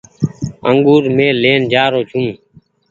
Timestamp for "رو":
1.91-2.01